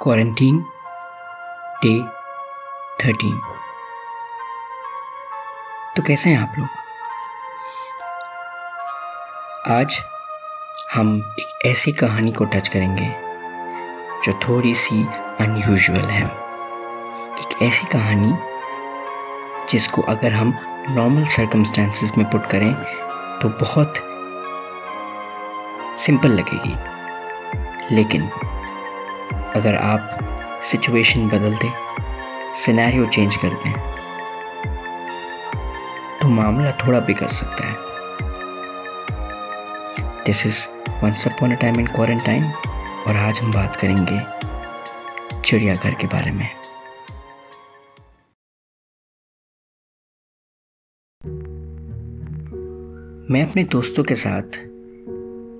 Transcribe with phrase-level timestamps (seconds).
[0.00, 0.60] Quarantine
[1.82, 1.98] day
[2.98, 3.38] thirteen
[5.96, 6.66] تو کیسے ہیں آپ لوگ؟
[9.72, 10.00] آج
[10.96, 13.08] ہم ایک ایسی کہانی کو ٹچ کریں گے
[14.22, 15.04] جو تھوڑی سی
[15.38, 16.24] ان یوژول ہے۔
[17.36, 18.32] ایک ایسی کہانی
[19.68, 20.50] جس کو اگر ہم
[20.94, 22.74] نارمل سرکمسٹانسز میں پٹ کریں
[23.40, 23.98] تو بہت
[25.98, 26.74] سمپل لگے گی۔
[27.90, 28.26] لیکن
[29.54, 30.00] اگر آپ
[30.62, 31.70] سچویشن بدل دیں
[32.54, 33.72] سینیریو چینج کر دیں،
[36.20, 37.74] تو معاملہ تھوڑا بگڑ سکتا ہے۔
[40.24, 40.68] This is
[41.02, 42.44] once upon a time in quarantine
[43.06, 44.18] اور آج ہم بات کریں گے
[45.42, 46.46] چڑیا گھر کے بارے میں۔
[53.28, 54.58] میں اپنے دوستوں کے ساتھ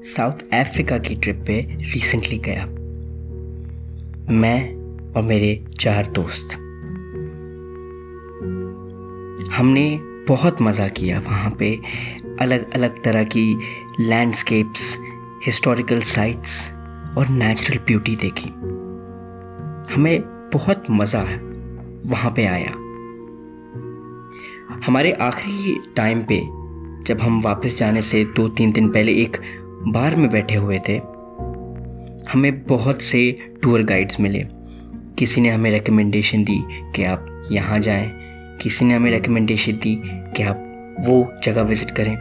[0.07, 1.63] ساؤتھ افریقہ کی ٹرپ پہ
[1.95, 2.67] ریسنٹلی گیا۔
[4.31, 4.75] میں
[5.15, 6.57] اور میرے چار دوست۔
[9.61, 11.77] ہم نے بہت مزہ کیا وہاں پہ۔
[12.39, 13.55] الگ الگ طرح کی
[13.99, 14.97] لینڈسکیپس
[15.49, 16.73] ہسٹوریکل سائٹس
[17.15, 18.51] اور نیچرل بیوٹی دیکھی۔
[19.97, 20.19] ہمیں
[20.55, 21.27] بہت مزہ
[22.05, 22.71] وہاں پہ آیا۔
[24.89, 26.41] ہمارے آخری ٹائم پہ
[27.05, 29.37] جب ہم واپس جانے سے دو تین دن پہلے ایک
[29.93, 31.01] بار میں بیٹھے ہوئے تھے
[32.35, 34.43] ہمیں بہت سے ٹور گائیڈز ملے۔
[35.17, 36.59] کسی نے ہمیں ریکمنڈیشن دی
[36.95, 38.07] کہ آپ یہاں جائیں۔
[38.59, 39.97] کسی نے ہمیں ریکمنڈیشن دی
[40.35, 40.57] کہ آپ
[41.07, 42.17] وہ جگہ وزٹ کریں۔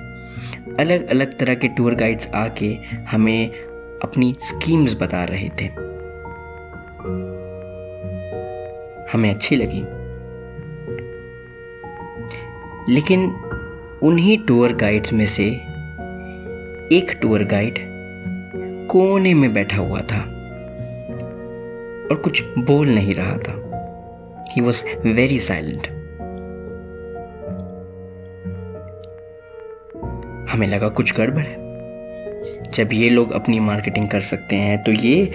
[0.78, 2.76] الگ الگ طرح کے ٹور گائیڈز آ کے
[3.14, 3.48] ہمیں
[4.02, 5.68] اپنی اسکیمز بتا رہے تھے۔
[9.14, 9.82] ہمیں اچھی لگی۔
[12.88, 13.30] لیکن
[14.02, 15.50] انہی ٹور گائیڈز میں سے
[16.90, 17.80] ایک ٹور گائیڈ
[18.90, 20.20] کونے میں بیٹھا ہوا تھا
[22.10, 23.54] اور کچھ بول نہیں رہا تھا۔
[24.58, 25.88] ہی واز ویری سائلنٹ
[30.54, 31.56] ہمیں لگا کچھ گڑبڑ ہے۔
[32.74, 35.26] جب یہ لوگ اپنی مارکیٹنگ کر سکتے ہیں تو یہ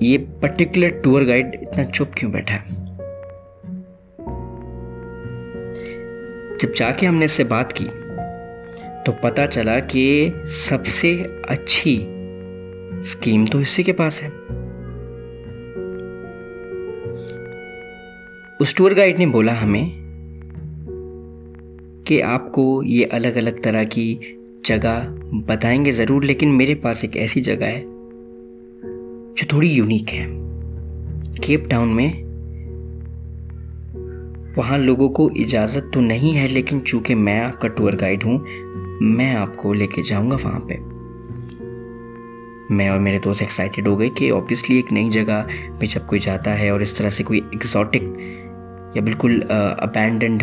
[0.00, 2.82] یہ پرٹیکولر ٹور گائیڈ اتنا چپ کیوں بیٹھا ہے؟
[6.60, 7.88] جب جا کے ہم نے اس سے بات کی
[9.04, 12.06] تو پتا چلا کہ سب سے اچھی
[13.02, 14.28] اسکیم تو اسی کے پاس ہے۔
[18.60, 19.88] اس ٹور گائیڈ نے بولا ہمیں
[22.04, 24.18] کہ آپ کو یہ الگ الگ طرح کی
[24.64, 25.06] جگہ
[25.46, 27.82] بتائیں گے ضرور، لیکن میرے پاس ایک ایسی جگہ ہے
[29.36, 30.26] جو تھوڑی یونیک ہے۔
[31.42, 32.12] کیپ ٹاؤن میں
[34.56, 38.38] وہاں لوگوں کو اجازت تو نہیں ہے، لیکن چونکہ میں آپ کا ٹور گائیڈ ہوں،
[39.00, 40.74] میں آپ کو لے کے جاؤں گا وہاں پہ۔
[42.72, 45.46] میں اور میرے دوست ایکسائٹیڈ ہو گئے کہ اوبیسلی ایک نئی جگہ
[45.80, 48.02] پہ جب کوئی جاتا ہے اور اس طرح سے کوئی ایکزوٹک
[48.94, 49.40] یا بالکل
[49.78, 50.42] ابینڈنڈ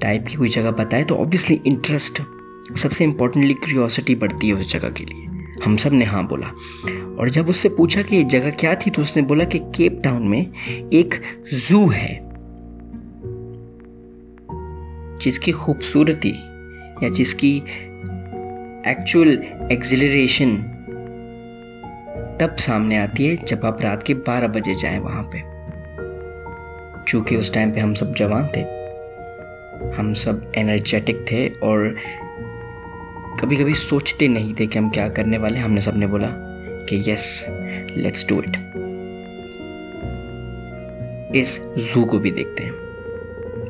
[0.00, 2.20] ٹائپ کی کوئی جگہ بتائے تو اوبیسلی انٹرسٹ
[2.76, 5.26] سب سے امپورٹنٹلی کریوسٹی بڑھتی ہے اس جگہ کے لیے۔
[5.66, 6.48] ہم سب نے ہاں بولا۔
[7.16, 9.58] اور جب اس سے پوچھا کہ یہ جگہ کیا تھی تو اس نے بولا کہ
[9.74, 10.44] کیپ ٹاؤن میں
[10.90, 11.14] ایک
[11.50, 12.20] زو ہے۔
[15.24, 16.32] جس کی خوبصورتی
[17.00, 17.60] یا جس کی
[18.84, 19.38] ایکچوئل
[19.70, 20.56] ایگزلریشن
[22.38, 25.38] تب سامنے آتی ہے جب آپ رات کے بارہ بجے جائیں وہاں پہ۔
[27.06, 28.64] چونکہ اس ٹائم پہ ہم سب جوان تھے۔
[29.98, 31.94] ہم سب انرجیٹک تھے اور
[33.40, 36.30] کبھی کبھی سوچتے نہیں تھے کہ ہم کیا کرنے والے۔ ہم نے سب نے بولا
[36.88, 37.44] کہ یس
[37.94, 38.56] لیٹس ڈو اٹ
[41.32, 42.72] اس زو کو بھی دیکھتے ہیں۔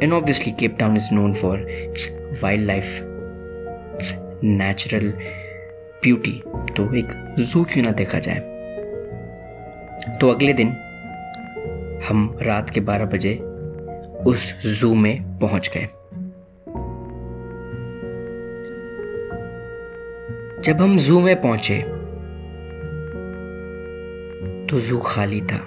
[0.00, 2.10] And obviously Cape Town is known for its
[2.62, 3.02] wildlife
[3.94, 4.12] its
[4.42, 5.10] natural
[6.02, 6.40] beauty
[6.74, 7.06] تو ایک
[7.36, 8.55] زو کیوں نہ دیکھا جائے؟
[10.20, 10.70] تو اگلے دن
[12.10, 13.38] ہم رات کے بارہ بجے
[14.24, 15.86] اس زو میں پہنچ گئے۔
[20.62, 21.82] جب ہم زو میں پہنچے
[24.68, 25.58] تو زو خالی تھا۔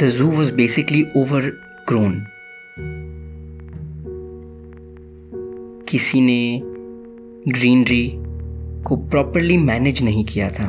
[0.00, 1.02] The zoo was basically
[1.90, 2.18] overgrown
[5.86, 6.60] کسی نے
[7.56, 8.18] گرینری
[8.86, 10.68] کو پراپرلی مینج نہیں کیا تھا۔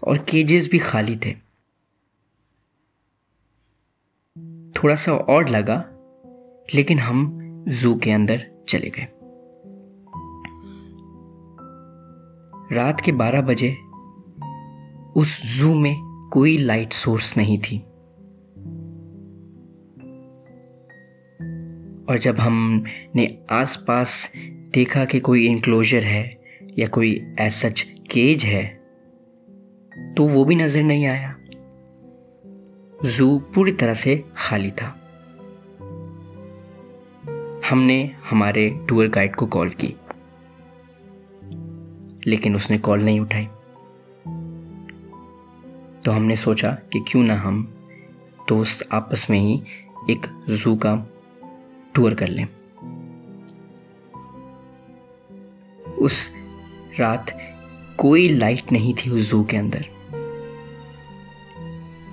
[0.00, 1.34] اور کیجز بھی خالی تھے۔
[4.74, 5.82] تھوڑا سا اور لگا،
[6.72, 8.36] لیکن ہم زو کے اندر
[8.66, 9.06] چلے گئے۔
[12.74, 13.74] رات کے بارہ بجے
[15.14, 15.94] اس زو میں
[16.32, 17.78] کوئی لائٹ سورس نہیں تھی۔
[22.06, 22.82] اور جب ہم
[23.14, 24.36] نے آس پاس
[24.74, 28.78] دیکھا کہ کوئی انکلوجر ہے یا کوئی ایز سچ کیج ہے،
[30.16, 31.32] تو وہ بھی نظر نہیں آیا۔
[33.02, 34.92] زو پوری طرح سے خالی تھا۔
[37.72, 39.92] ہم نے ہمارے ٹور گائیڈ کو کال کی،
[42.24, 43.46] لیکن اس نے کال نہیں اٹھائی۔
[46.00, 47.64] تو ہم نے سوچا کہ کیوں نہ ہم
[48.48, 49.60] دوست آپس میں ہی
[50.08, 51.04] ایک زو کا
[51.92, 52.63] ٹور کر لیں۔
[56.04, 56.28] اس
[56.98, 57.30] رات
[57.96, 59.80] کوئی لائٹ نہیں تھی اس زو کے اندر۔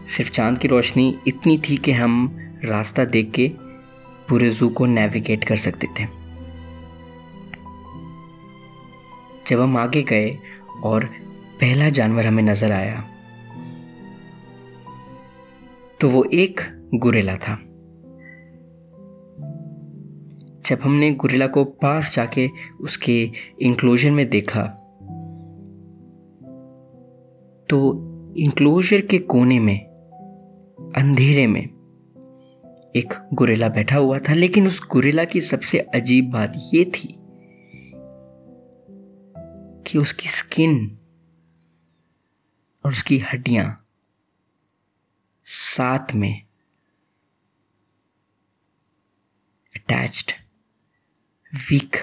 [0.08, 2.38] صرف چاند کی روشنی اتنی تھی کہ ہم
[2.70, 3.48] راستہ دیکھ کے
[4.28, 6.06] پورے زو کو نیویگیٹ کر سکتے تھے۔
[9.50, 10.32] جب ہم آگے گئے
[10.82, 11.02] اور
[11.60, 13.00] پہلا جانور ہمیں نظر آیا،
[15.98, 16.62] تو وہ ایک
[17.04, 17.58] گوریلا تھا۔
[20.72, 22.48] جب ہم نے گوریلا کو پاس جا کے
[22.80, 24.76] اس کے انکلوژر میں دیکھا،
[27.70, 27.92] تو
[28.36, 29.80] انکلوژر کے کونے میں،
[30.96, 31.62] اندھیرے میں
[32.94, 37.10] ایک گوریلا بیٹھا ہوا تھا۔ لیکن اس گوریلا کی سب سے عجیب بات یہ تھی
[39.84, 40.88] کہ اس کی سکن
[42.84, 43.66] اور اس کی ہڈیاں
[45.46, 46.34] ساتھ میں
[49.76, 50.41] اٹیچڈ
[51.72, 51.96] ویک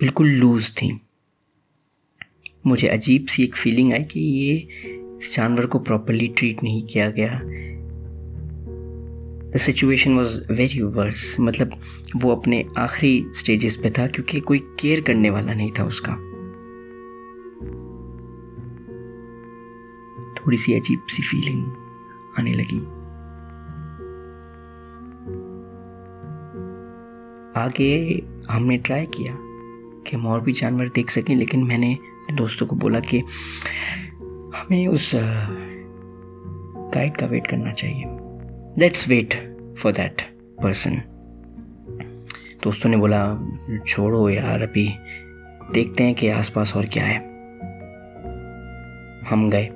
[0.00, 0.90] بالکل لوز تھیں۔
[2.64, 4.60] مجھے عجیب سی ایک فیلنگ آئی کہ یہ
[5.20, 7.40] اس جانور کو پراپرلی ٹریٹ نہیں کیا گیا۔
[9.52, 11.68] The situation was very worse مطلب
[12.22, 16.14] وہ اپنے آخری اسٹیجز پہ تھا کیونکہ کوئی کیئر کرنے والا نہیں تھا اس کا۔
[20.36, 21.64] تھوڑی سی عجیب سی فیلنگ
[22.36, 22.97] آنے لگی۔
[27.58, 28.18] آگے
[28.54, 29.32] ہم نے ٹرائی کیا
[30.04, 33.20] کہ ہم اور بھی جانور دیکھ سکیں، لیکن میں نے اپنے دوستوں کو بولا کہ
[34.60, 35.14] ہمیں اس
[36.94, 38.04] گائڈ کا ویٹ کرنا چاہیے۔
[38.76, 39.34] Let's wait
[39.76, 40.22] for that
[40.62, 40.94] person
[42.64, 43.34] دوستوں نے بولا،
[43.86, 44.88] چھوڑو یار، ابھی
[45.74, 47.18] دیکھتے ہیں کہ آس پاس اور کیا ہے۔
[49.32, 49.68] ہم گئے۔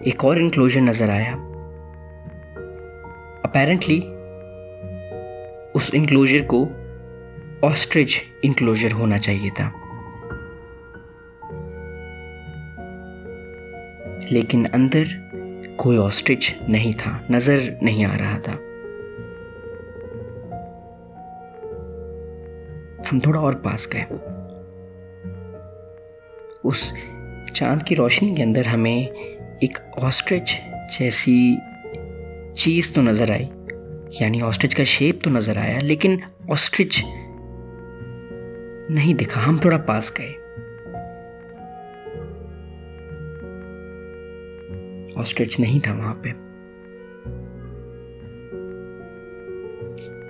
[0.00, 1.36] ایک اور انکلوژر نظر آیا۔
[3.42, 4.00] اپیرنٹلی
[5.74, 6.68] اس انکلوژر کو
[7.62, 9.70] آسٹرچ انکلوژر ہونا چاہیے تھا۔
[14.30, 15.02] لیکن اندر
[15.76, 18.52] کوئی آسٹرچ نہیں تھا، نظر نہیں آ رہا تھا۔
[23.12, 24.04] ہم تھوڑا اور پاس گئے۔
[26.64, 26.92] اس
[27.52, 29.06] چاند کی روشنی کے اندر ہمیں
[29.60, 30.60] ایک آسٹرچ
[30.98, 31.56] جیسی
[32.56, 33.44] چیز تو نظر آئی۔
[34.20, 36.16] یعنی آسٹرچ کا شیپ تو نظر آیا، لیکن
[36.48, 37.04] آسٹرچ
[38.90, 40.32] نہیں دکھا۔ ہم تھوڑا پاس گئے۔
[45.14, 46.28] آسٹرچ نہیں تھا وہاں پہ۔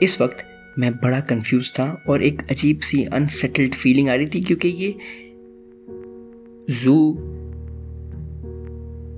[0.01, 0.45] اس وقت
[0.77, 4.93] میں بڑا کنفیوز تھا اور ایک عجیب سی انسیٹلڈ فیلنگ آ رہی تھی، کیونکہ یہ
[6.69, 7.13] زو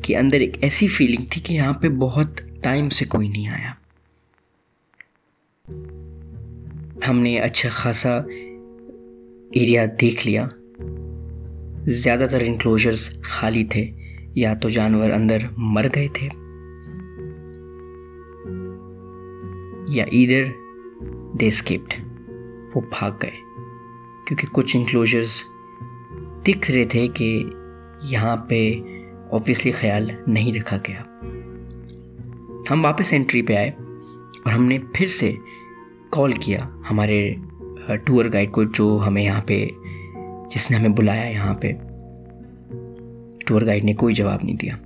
[0.03, 3.84] کے اندر ایک ایسی فیلنگ تھی کہ یہاں پہ بہت ٹائم سے کوئی نہیں آیا۔
[7.09, 8.17] ہم نے اچھا خاصا
[9.53, 10.49] ایریا دیکھ لیا۔
[11.85, 13.91] زیادہ تر انکلوژرز خالی تھے،
[14.35, 16.29] یا تو جانور اندر مر گئے تھے،
[19.89, 20.43] یا ادھر
[21.41, 21.95] دے اسکیپڈ
[22.75, 23.37] وہ بھاگ گئے۔
[24.27, 25.43] کیونکہ کچھ انکلوژرز
[26.49, 27.45] دکھ رہے تھے کہ
[28.03, 28.81] یہاں پہ
[29.33, 31.03] اوبیسلی خیال نہیں رکھا گیا۔
[32.71, 33.71] ہم واپس انٹری پہ آئے
[34.45, 35.35] اور ہم نے پھر سے
[36.15, 36.59] کال کیا
[36.91, 37.35] ہمارے
[38.05, 39.69] ٹور گائیڈ کو جو ہمیں یہاں پہ،
[40.51, 41.73] جس نے ہمیں بلایا یہاں پہ۔
[43.47, 44.77] ٹور گائیڈ نے کوئی جواب نہیں دیا۔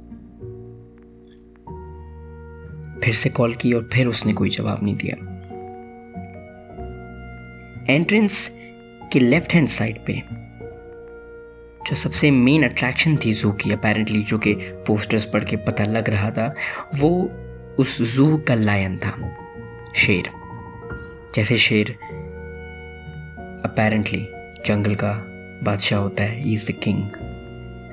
[3.02, 5.14] پھر سے کال کی اور پھر اس نے کوئی جواب نہیں دیا۔
[7.88, 8.50] انٹرنس
[9.10, 10.12] کے لیفٹ ہینڈ سائڈ پہ،
[11.86, 14.54] جو سب سے مین اٹریکشن تھی زو کی، اپیرنٹلی جو کہ
[14.86, 16.52] پوسٹرز پڑھ کے پتہ لگ رہا تھا،
[16.98, 17.28] وہ
[17.78, 19.12] اس زو کا لائن تھا،
[19.94, 20.37] شیر۔
[21.34, 21.86] جیسے شیر۔
[23.64, 24.24] اپیرنٹلی
[24.64, 25.20] جنگل کا
[25.64, 27.16] بادشاہ ہوتا ہے ایز دا کنگ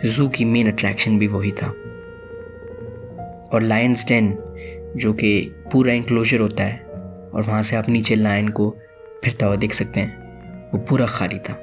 [0.04, 1.72] زو کی مین اٹریکشن بھی وہی تھا۔
[3.52, 4.36] اور لائنس ڈین
[4.96, 6.78] جو کہ پورا انکلوجر ہوتا ہے،
[7.32, 8.76] اور وہاں سے آپ نیچے لائن کو
[9.24, 10.10] پھرتا ہوا دیکھ سکتے ہیں،
[10.74, 11.54] وہ پورا خالی تھا۔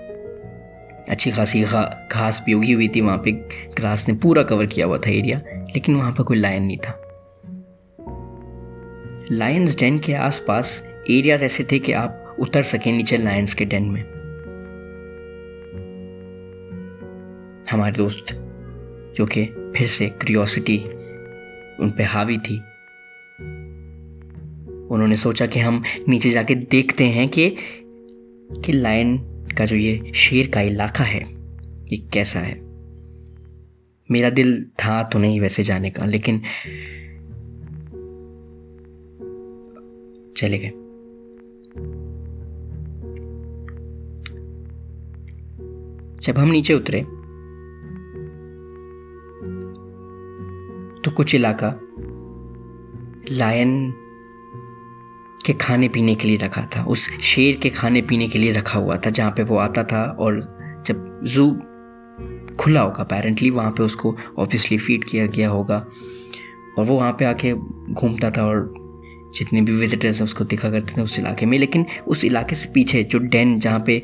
[1.09, 1.65] اچھی خاصی
[2.13, 3.31] گھاس بھی اگی ہوئی تھی، وہاں پہ
[3.79, 5.39] گراس نے پورا کور کیا ہوا تھا ایریا
[5.75, 6.93] لیکن وہاں پہ کوئی لائن نہیں تھا۔
[9.31, 13.65] لائنز ڈین کے آس پاس ایریاز ایسے تھے کہ آپ اتر سکیں نیچے لائنز کے
[13.65, 14.03] ڈین میں
[17.73, 18.33] ہمارے دوست
[19.17, 20.79] جو کہ پھر سے کریوسٹی
[21.79, 22.59] ان پہ حاوی تھی
[24.91, 27.55] انہوں نے سوچا کہ ہم نیچے جا کے دیکھتے ہیں کہ
[28.65, 29.17] کہ لائن
[29.57, 31.23] کا جو یہ شیر کا علاقہ ہے
[31.91, 32.55] یہ کیسا ہے
[34.09, 36.39] میرا دل تھا تو نہیں ویسے جانے کا لیکن
[40.35, 40.82] چلے گئے
[46.23, 47.03] جب ہم نیچے اترے،
[51.03, 51.75] تو کچھ علاقہ
[53.31, 53.91] لائن
[55.45, 58.81] کے کھانے پینے کے لیے رکھا تھا۔ اس شیر کے کھانے پینے کے لیے رکھا
[58.81, 60.41] ہوا تھا، جہاں پہ وہ آتا تھا اور
[60.85, 61.51] جب زو
[62.59, 65.85] کھلا ہوگا اپیرنٹلی وہاں پہ اس کو آبویسلی فیڈ کیا گیا ہوگا
[66.77, 67.55] اور وہ وہاں پہ آ کے
[68.01, 68.75] گھومتا تھا اور
[69.39, 72.55] جتنے بھی وزٹرس ہیں اس کو دکھا کرتے تھے اس علاقے میں، لیکن اس علاقے
[72.55, 73.99] سے پیچھے، جو ڈین جہاں پہ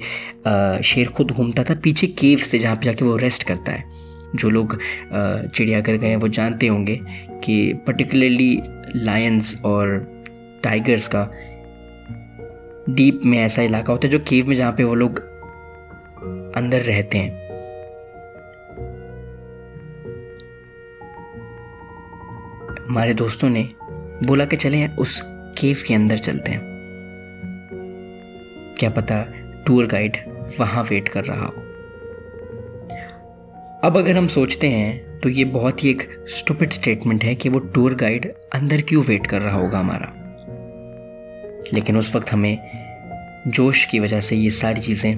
[0.83, 3.83] شیر خود گھومتا تھا، پیچھے کیو سے جہاں پہ جا کے وہ ریسٹ کرتا ہے۔
[4.35, 4.75] جو لوگ
[5.55, 6.97] چڑیا گھر گئے ہیں، وہ جانتے ہوں گے
[7.43, 8.55] کہ پرٹیکولرلی
[8.95, 9.99] لائنس اور
[10.61, 11.27] ٹائیگرس کا
[12.89, 15.21] ڈیپ میں ایسا علاقہ ہوتا ہے جو کیو میں جہاں پہ وہ لوگ
[16.55, 17.31] اندر رہتے ہیں۔
[22.89, 23.65] ہمارے دوستوں نے
[24.27, 25.23] بولا کہ چلیں اس
[25.55, 26.61] کیف کے اندر چلتے ہیں۔
[28.75, 29.25] کیا پتا
[29.65, 30.17] ٹور گائیڈ
[30.59, 31.63] وہاں ویٹ کر رہا ہو۔
[33.83, 37.61] اب اگر ہم سوچتے ہیں تو یہ بہت ہی ایک اسٹوپڈ اسٹیٹمنٹ ہے کہ وہ
[37.61, 40.07] ٹور گائیڈ اندر کیوں ویٹ کر رہا ہوگا ہمارا۔
[41.73, 42.57] لیکن اس وقت ہمیں
[43.45, 45.15] جوش کی وجہ سے یہ ساری چیزیں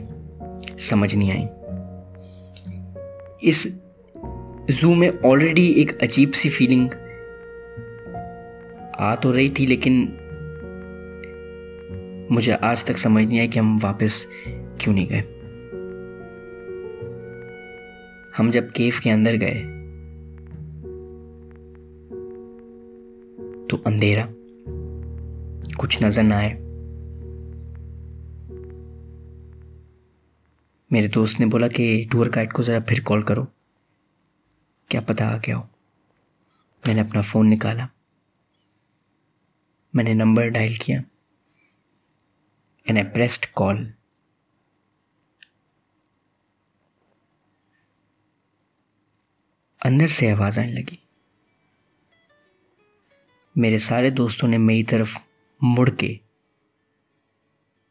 [0.78, 1.47] سمجھ نہیں آئیں۔
[3.40, 3.66] اس
[4.69, 6.88] زو میں آلریڈی ایک عجیب سی فیلنگ
[9.00, 10.07] آ تو رہی تھی، لیکن
[12.30, 14.26] مجھے آج تک سمجھ نہیں آئی کہ ہم واپس
[14.78, 15.23] کیوں نہیں گئے۔
[18.38, 19.62] ہم جب کیف کے اندر گئے
[23.69, 24.26] تو اندھیرا،
[25.78, 26.50] کچھ نظر نہ آئے۔
[30.90, 33.45] میرے دوست نے بولا کہ ٹور گائیڈ کو ذرا پھر کال کرو،
[34.88, 35.62] کیا پتہ آ گیا ہو۔
[36.87, 37.87] میں نے اپنا فون نکالا۔
[39.94, 41.00] میں نے نمبر ڈائل کیا۔
[42.82, 43.92] اے پریسڈ کال
[49.85, 50.97] اندر سے آواز آنے لگی۔
[53.56, 55.18] میرے سارے دوستوں نے میری طرف
[55.62, 56.18] مڑ کے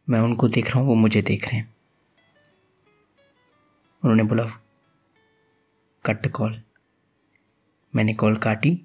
[0.07, 1.65] میں ان کو دیکھ رہا ہوں، وہ مجھے دیکھ رہے ہیں۔
[4.03, 4.43] انہوں نے بولا،
[6.01, 6.59] کٹ کال۔
[7.93, 8.77] میں نے کال کاٹی۔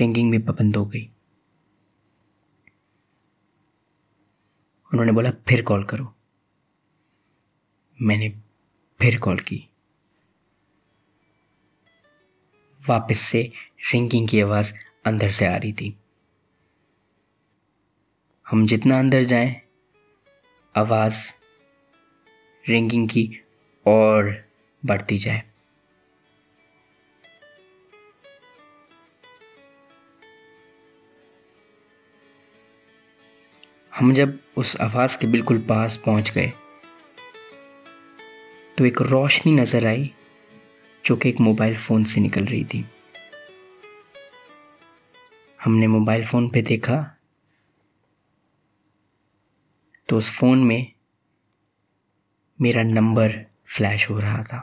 [0.00, 1.06] رنگنگ بھی پابند ہو گئی۔
[4.92, 6.04] انہوں نے بولا، پھر کال کرو۔
[8.00, 8.28] میں نے
[8.98, 9.66] پھر کال کی۔
[12.88, 13.48] واپس سے
[13.94, 14.72] رنگنگ کی آواز
[15.04, 15.92] اندر سے آ رہی تھی۔
[18.52, 19.54] ہم جتنا اندر جائیں،
[20.74, 21.14] آواز
[22.68, 23.32] رنگنگ کی
[23.82, 24.24] اور
[24.82, 25.49] بڑھتی جائے۔
[34.00, 36.50] ہم جب اس آواز کے بالکل پاس پہنچ گئے
[38.76, 40.08] تو ایک روشنی نظر آئی
[41.02, 42.82] جو کہ ایک موبائل فون سے نکل رہی تھی۔
[45.66, 47.08] ہم نے موبائل فون پہ دیکھا
[50.06, 50.84] تو اس فون میں
[52.58, 53.32] میرا نمبر
[53.76, 54.62] فلیش ہو رہا تھا۔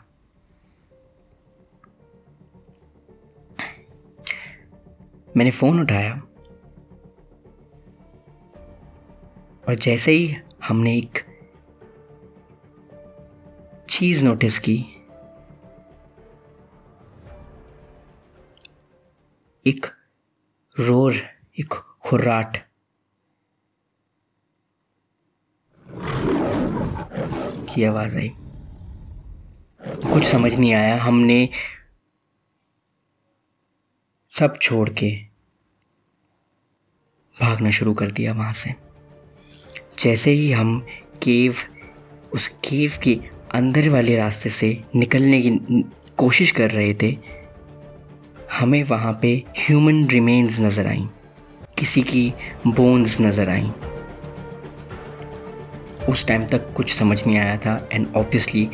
[5.36, 6.16] میں نے فون اٹھایا۔
[9.68, 10.34] اور جیسے ہی
[10.70, 11.18] ہم نے ایک
[13.88, 14.84] چیز نوٹس کی،
[19.64, 19.86] ایک
[20.88, 21.12] رور،
[21.52, 22.58] ایک خراٹ۔
[27.68, 28.30] کی آواز آئی؟
[30.14, 31.48] کچھ سمجھ نہیں آیا۔ ہم نے
[34.38, 35.24] سب چھوڑ کے
[37.40, 38.87] بھاگنا شروع کر دیا وہاں سے۔
[39.98, 40.80] جیسے ہی ہم
[41.20, 41.52] کیو،
[42.32, 43.16] اس کیو کے
[43.54, 45.82] اندر والے راستے سے نکلنے کی
[46.16, 47.14] کوشش کر رہے تھے،
[48.62, 51.06] ہمیں وہاں پہ ہیومن ریمینز نظر آئیں،
[51.76, 52.30] کسی کی
[52.66, 53.70] بونز نظر آئیں۔
[56.08, 58.66] اس ٹائم تک کچھ سمجھ نہیں آیا تھا اینڈ آبویسلی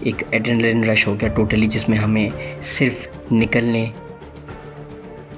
[0.00, 2.28] ایک ایڈرنلن رش ہو گیا ٹوٹلی جس میں ہمیں
[2.62, 3.86] صرف نکلنے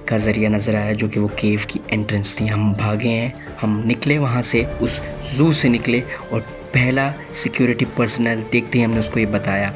[0.07, 3.31] کا ذریعہ نظر آیا جو کہ وہ کیو کی انٹرنس تھی۔ ہم بھاگے ہیں،
[3.63, 5.01] ہم نکلے وہاں سے، اس
[5.33, 6.41] زو سے نکلے اور
[6.73, 9.71] پہلا سیکیورٹی پرسنل دیکھتے ہی ہم نے اس کو یہ بتایا۔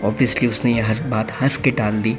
[0.00, 2.14] اوبیسلی اس نے یہ ہنس بات ہنس کے ٹال دی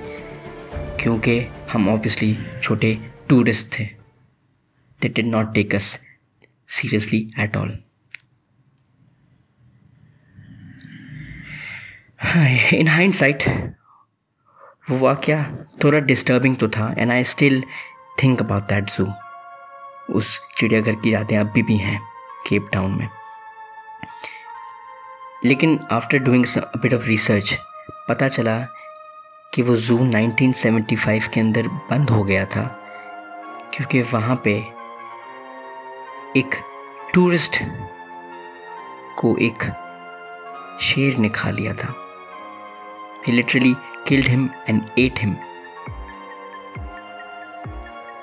[0.98, 2.94] کیونکہ ہم اوبیسلی چھوٹے
[3.28, 3.88] ٹورسٹ تھے۔
[5.04, 5.98] They did not take us
[6.70, 7.72] seriously at all
[12.72, 13.44] in hindsight
[14.90, 15.36] وہ واقعہ
[15.80, 17.60] تھوڑا ڈسٹربنگ تو تھا and I still
[18.18, 19.04] think about that zoo
[20.08, 22.00] اس چڑیا گھر کی یادیں ابھی بھی ہیں
[22.46, 23.08] کیپ ٹاؤن میں۔
[25.44, 26.44] لیکن after doing
[26.76, 27.58] bit of research
[28.08, 28.60] پتہ چلا
[29.54, 32.68] کہ وہ زو نائنٹین سیونٹی فائیو کے اندر بند ہو گیا تھا۔
[33.72, 34.62] کیونکہ وہاں پہ
[36.34, 36.56] ایک
[37.14, 37.64] ٹورسٹ
[39.16, 39.64] کو ایک
[40.80, 41.94] شیر نے کھا لیا تھا۔
[43.28, 43.74] Literally
[44.08, 45.34] killed him and at ہم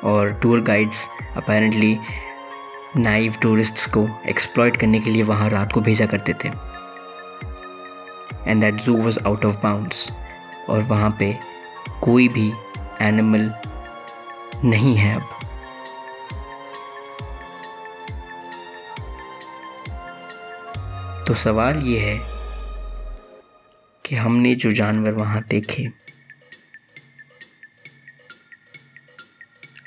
[0.02, 1.94] اور tour guides apparently
[2.96, 6.50] naive tourists کو ایکسپلائٹ کرنے کے لیے وہاں رات کو بھیجا کرتے تھے
[8.44, 10.10] and that zoo was out of bounds
[10.68, 11.32] اور وہاں پہ
[12.00, 12.50] کوئی بھی
[12.98, 13.48] اینیمل
[14.64, 15.32] نہیں ہے اب
[21.26, 22.18] تو سوال یہ ہے
[24.04, 25.84] کہ ہم نے جو جانور وہاں دیکھے،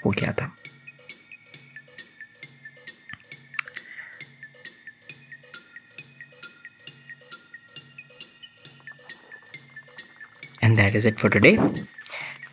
[0.05, 0.45] وہ کیا تھا؟
[10.61, 11.55] And that is it for today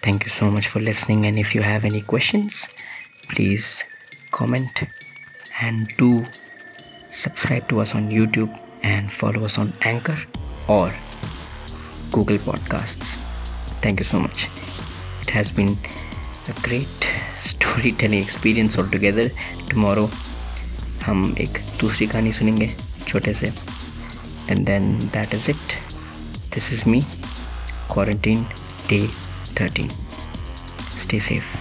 [0.01, 2.65] thank you so much for listening and if you have any questions
[3.29, 3.67] please
[4.39, 4.85] comment
[5.61, 6.13] and to
[7.23, 10.25] subscribe to us on YouTube and follow us on Anchor
[10.67, 10.91] اور
[12.15, 12.37] Google
[12.71, 13.03] podcast
[13.83, 14.47] thank you so much
[15.21, 15.73] it has been
[16.47, 17.05] a great
[17.99, 19.29] storytelling experience all together
[19.69, 20.07] tomorrow
[21.07, 22.67] ہم ایک دوسری کہانی سنیں گے
[23.07, 23.49] چھوٹے سے
[24.47, 25.73] and then that is it
[26.57, 27.01] this is me
[27.89, 28.43] quarantine
[28.89, 29.05] day
[29.55, 29.89] thirteen
[30.97, 31.57] stay safe